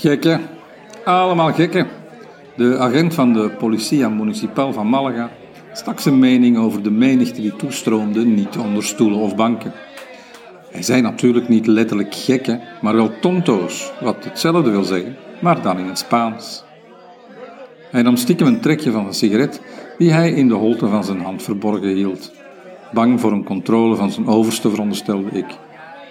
[0.00, 0.40] Gekken.
[1.04, 1.86] Allemaal gekken.
[2.56, 5.30] De agent van de Policia Municipal van Malaga
[5.72, 9.72] stak zijn mening over de menigte die toestroomde niet onder stoelen of banken.
[10.70, 15.78] Hij zei natuurlijk niet letterlijk gekken, maar wel tonto's, wat hetzelfde wil zeggen, maar dan
[15.78, 16.64] in het Spaans.
[17.90, 19.60] Hij nam stiekem een trekje van een sigaret
[19.98, 22.32] die hij in de holte van zijn hand verborgen hield.
[22.92, 25.58] Bang voor een controle van zijn overste veronderstelde ik.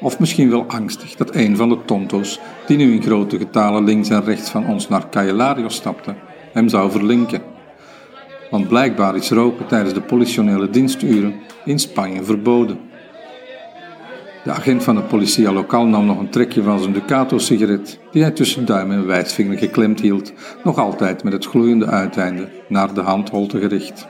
[0.02, 4.10] Of misschien wel angstig dat een van de tonto's, die nu in grote getalen links
[4.10, 6.16] en rechts van ons naar Cayelario stapte,
[6.52, 7.42] hem zou verlinken.
[8.52, 11.34] Want blijkbaar is roken tijdens de politionele diensturen
[11.66, 12.80] in Spanje verboden.
[14.44, 18.32] De agent van de policia lokaal nam nog een trekje van zijn Ducato-sigaret, die hij
[18.32, 23.60] tussen duim en wijsvinger geklemd hield, nog altijd met het gloeiende uiteinde naar de handholte
[23.60, 24.08] gericht.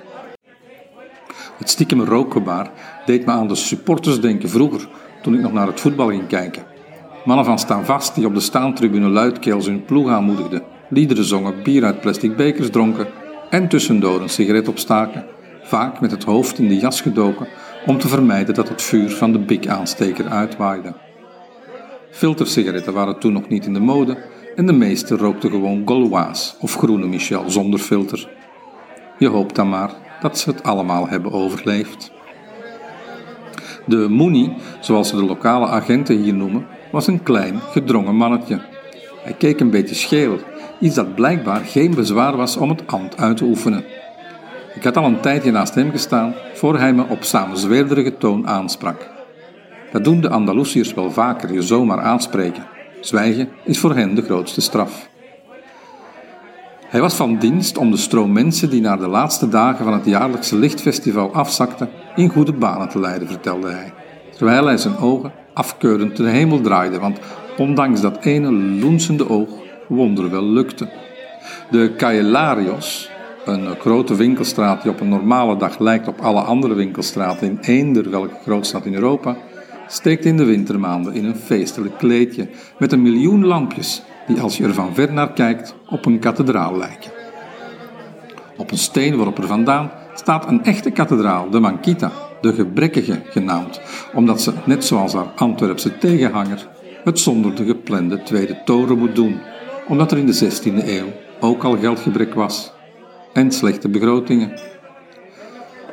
[1.57, 2.71] Het stiekem rookgebaar
[3.05, 4.87] deed me aan de supporters denken vroeger,
[5.21, 6.63] toen ik nog naar het voetbal ging kijken.
[7.25, 11.83] Mannen van Staan Vast die op de staantribune luidkeels hun ploeg aanmoedigden, liederen zongen, bier
[11.83, 13.07] uit plastic bekers dronken
[13.49, 15.25] en tussendoor een sigaret opstaken,
[15.63, 17.47] vaak met het hoofd in de jas gedoken
[17.85, 20.93] om te vermijden dat het vuur van de bik-aansteker uitwaaide.
[22.11, 24.17] Filtersigaretten waren toen nog niet in de mode
[24.55, 28.29] en de meesten rookten gewoon Gauloise of groene Michel zonder filter.
[29.17, 32.11] Je hoopt dan maar dat ze het allemaal hebben overleefd.
[33.89, 38.59] De Moenie, zoals ze de lokale agenten hier noemen, was een klein, gedrongen mannetje.
[39.23, 40.37] Hij keek een beetje scheel,
[40.79, 43.83] iets dat blijkbaar geen bezwaar was om het ambt uit te oefenen.
[44.75, 49.09] Ik had al een tijdje naast hem gestaan voor hij me op samenzweerderige toon aansprak.
[49.91, 52.65] Dat doen de Andalusiërs wel vaker, je zomaar aanspreken.
[53.01, 55.09] Zwijgen is voor hen de grootste straf.
[56.89, 60.05] Hij was van dienst om de stroom mensen die naar de laatste dagen van het
[60.05, 63.93] jaarlijkse lichtfestival afzakten in goede banen te leiden, vertelde hij,
[64.35, 67.19] terwijl hij zijn ogen afkeurend de hemel draaide, want
[67.57, 69.49] ondanks dat ene loensende oog
[69.87, 70.89] wonder wel lukte.
[71.71, 73.09] De Caelarios,
[73.45, 78.09] een grote winkelstraat die op een normale dag lijkt op alle andere winkelstraten in eender
[78.09, 79.37] welke grootstad in Europa,
[79.87, 82.47] steekt in de wintermaanden in een feestelijk kleedje
[82.77, 86.77] met een miljoen lampjes die als je er van ver naar kijkt op een kathedraal
[86.77, 87.11] lijken.
[88.57, 93.81] Op een steen waarop er vandaan staat een echte kathedraal, de Manquita, de gebrekkige genaamd,
[94.13, 96.67] omdat ze, net zoals haar Antwerpse tegenhanger,
[97.03, 99.39] het zonder de geplande tweede toren moet doen,
[99.87, 101.07] omdat er in de 16e eeuw
[101.39, 102.71] ook al geldgebrek was
[103.33, 104.59] en slechte begrotingen.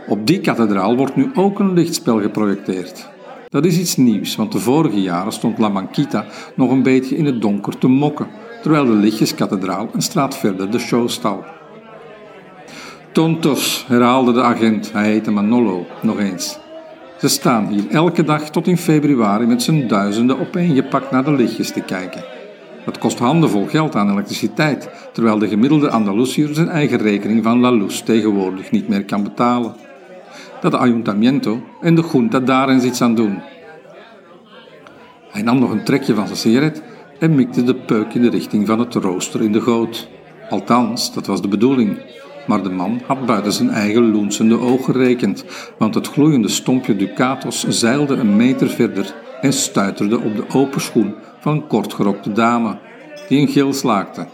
[0.08, 3.08] Op die kathedraal wordt nu ook een lichtspel geprojecteerd.
[3.48, 6.24] Dat is iets nieuws, want de vorige jaren stond La Manquita
[6.54, 8.26] nog een beetje in het donker te mokken,
[8.62, 11.44] terwijl de lichtjeskathedraal een straat verder de show stal.
[13.12, 16.58] Tontos, herhaalde de agent, hij heette Manolo, nog eens.
[17.18, 21.72] Ze staan hier elke dag tot in februari met z'n duizenden opeengepakt naar de lichtjes
[21.72, 22.24] te kijken.
[22.84, 27.70] Dat kost handenvol geld aan elektriciteit, terwijl de gemiddelde Andalusiër zijn eigen rekening van La
[27.70, 29.74] Luz tegenwoordig niet meer kan betalen.
[30.60, 33.38] Dat de ayuntamiento en de junta daar eens iets aan doen.
[35.30, 36.82] Hij nam nog een trekje van zijn sigaret
[37.18, 40.08] en mikte de peuk in de richting van het rooster in de goot.
[40.50, 41.98] Althans, dat was de bedoeling.
[42.46, 45.44] Maar de man had buiten zijn eigen loensende oog gerekend,
[45.78, 51.14] want het gloeiende stompje Ducatos zeilde een meter verder en stuiterde op de open schoen
[51.40, 52.78] van een kortgerokte dame,
[53.28, 54.26] die een gil slaakte.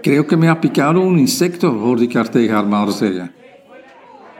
[0.00, 3.32] Creo que me ha picado un insecto, hoorde ik haar tegen haar maar zeggen.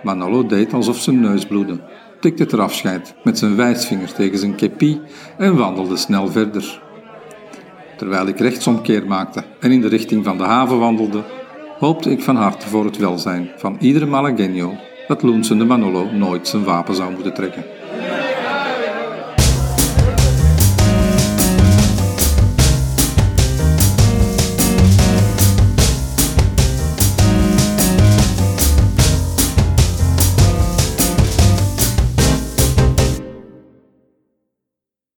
[0.05, 1.81] Manolo deed alsof zijn neus bloedde,
[2.21, 5.01] tikte ter afscheid met zijn wijsvinger tegen zijn kepi
[5.39, 6.83] en wandelde snel verder.
[7.97, 11.23] Terwijl ik rechtsomkeer maakte en in de richting van de haven wandelde,
[11.79, 14.69] hoopte ik van harte voor het welzijn van iedere Malagueño
[15.07, 17.65] dat loensende Manolo nooit zijn wapen zou moeten trekken.